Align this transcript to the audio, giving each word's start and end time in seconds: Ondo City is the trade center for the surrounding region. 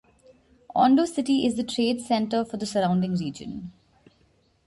Ondo 0.75 1.05
City 1.05 1.45
is 1.45 1.57
the 1.57 1.63
trade 1.63 2.01
center 2.01 2.43
for 2.43 2.57
the 2.57 2.65
surrounding 2.65 3.15
region. 3.17 3.71